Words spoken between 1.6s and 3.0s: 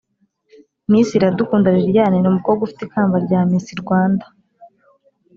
liliane ni umukobwa ufite